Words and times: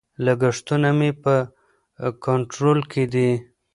لګښتونه 0.25 0.89
مې 0.99 1.11
په 1.23 1.35
کنټرول 2.25 2.79
کې 2.91 3.03
دي. 3.13 3.29